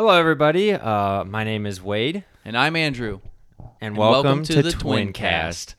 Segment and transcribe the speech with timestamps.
[0.00, 0.72] Hello, everybody.
[0.72, 3.20] Uh, my name is Wade, And I'm Andrew.
[3.82, 5.74] and, welcome, to, the Twincast.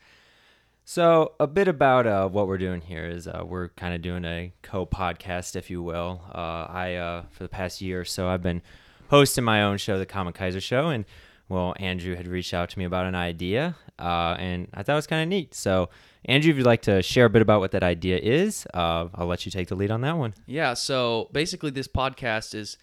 [0.84, 4.24] So, a bit about uh, what we're doing here is uh, we're kind of doing
[4.24, 6.20] a co-podcast, if you will.
[6.32, 8.62] Uh, I, uh, for the past year or so, I've been
[9.10, 11.04] hosting my own show, the Comic Kyser Show, and
[11.48, 14.94] well, Andrew had reached out to me about an idea, uh, and I thought it
[14.94, 15.52] was kind of neat.
[15.52, 15.88] So,
[16.26, 19.26] Andrew, if you'd like to share a bit about what that idea is, uh, I'll
[19.26, 20.34] let you take the lead on that one.
[20.46, 22.78] Yeah, so basically, this podcast is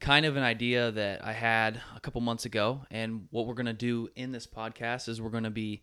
[0.00, 2.82] kind of an idea that I had a couple months ago.
[2.90, 5.82] And what we're going to do in this podcast is we're going to be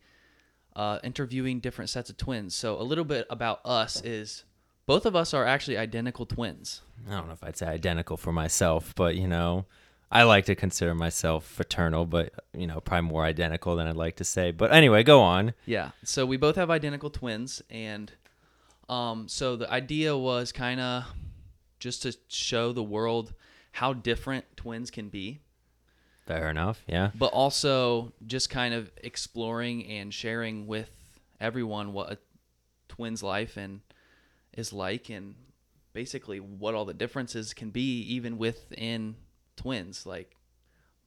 [0.76, 2.55] uh, interviewing different sets of twins.
[2.55, 4.43] So, a little bit about us is
[4.85, 6.81] both of us are actually identical twins.
[7.07, 9.66] I don't know if I'd say identical for myself, but you know,
[10.12, 14.18] I like to consider myself fraternal, but you know, probably more identical than I'd like
[14.18, 14.52] to say.
[14.52, 15.54] But anyway, go on.
[15.66, 15.91] Yeah.
[16.04, 18.12] So we both have identical twins, and
[18.88, 21.05] um, so the idea was kind of
[21.79, 23.34] just to show the world
[23.75, 25.41] how different twins can be,
[26.25, 26.81] Fair enough.
[26.88, 27.11] Yeah.
[27.13, 30.90] but also just kind of exploring and sharing with
[31.41, 32.17] everyone what a
[32.87, 33.82] twin's life and
[34.55, 35.35] is like, and
[35.91, 39.17] basically what all the differences can be, even within
[39.57, 40.05] twins.
[40.05, 40.37] Like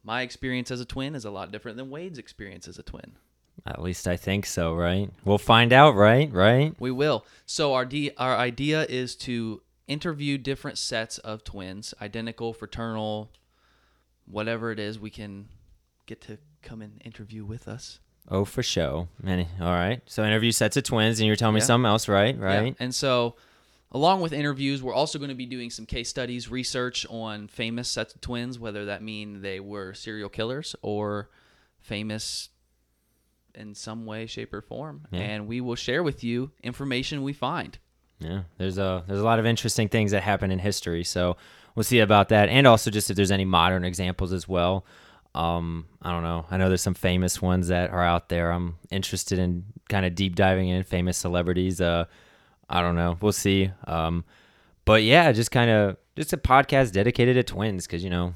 [0.04, 3.12] my experience as a twin is a lot different than Wade's experience as a twin.
[3.66, 5.10] At least I think so, right?
[5.24, 6.30] We'll find out, right?
[6.30, 6.74] Right?
[6.78, 7.24] We will.
[7.46, 13.32] So our d our idea is to interview different sets of twins, identical, fraternal,
[14.26, 14.98] whatever it is.
[14.98, 15.48] We can
[16.06, 17.98] get to come and interview with us.
[18.30, 19.08] Oh, for show.
[19.26, 20.02] Any, all right.
[20.06, 22.36] So interview sets of twins, and you're telling me something else, right?
[22.36, 22.44] Yeah.
[22.44, 22.76] Right.
[22.78, 23.36] And so,
[23.90, 27.88] along with interviews, we're also going to be doing some case studies, research on famous
[27.90, 31.30] sets of twins, whether that mean they were serial killers or
[31.80, 32.50] famous
[33.54, 35.06] in some way, shape, or form.
[35.10, 35.20] Yeah.
[35.20, 37.78] And we will share with you information we find.
[38.20, 41.36] Yeah, there's a there's a lot of interesting things that happen in history, so
[41.74, 44.84] we'll see about that, and also just if there's any modern examples as well.
[45.34, 46.46] Um, I don't know.
[46.50, 48.50] I know there's some famous ones that are out there.
[48.50, 51.80] I'm interested in kind of deep diving in famous celebrities.
[51.80, 52.06] Uh,
[52.68, 53.16] I don't know.
[53.20, 53.70] We'll see.
[53.86, 54.24] Um,
[54.84, 58.34] but yeah, just kind of just a podcast dedicated to twins because you know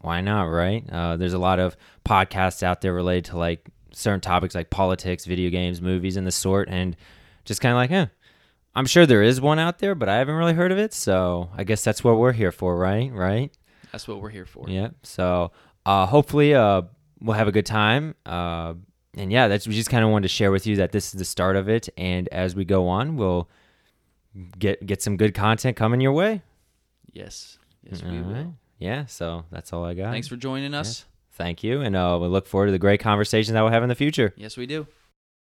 [0.00, 0.84] why not, right?
[0.90, 5.24] Uh, there's a lot of podcasts out there related to like certain topics like politics,
[5.24, 6.96] video games, movies, and the sort, and
[7.44, 8.06] just kind of like, eh.
[8.76, 10.92] I'm sure there is one out there, but I haven't really heard of it.
[10.92, 13.10] So I guess that's what we're here for, right?
[13.10, 13.50] Right?
[13.90, 14.68] That's what we're here for.
[14.68, 14.90] Yeah.
[15.02, 15.52] So
[15.86, 16.82] uh, hopefully uh,
[17.18, 18.14] we'll have a good time.
[18.26, 18.74] Uh,
[19.14, 21.18] and yeah, that's we just kind of wanted to share with you that this is
[21.18, 23.48] the start of it, and as we go on, we'll
[24.58, 26.42] get get some good content coming your way.
[27.14, 27.58] Yes.
[27.82, 28.54] Yes, we All will.
[28.78, 29.06] Yeah.
[29.06, 30.12] So that's all I got.
[30.12, 31.06] Thanks for joining us.
[31.32, 33.88] Thank you, and uh, we look forward to the great conversations that we'll have in
[33.88, 34.34] the future.
[34.36, 34.86] Yes, we do.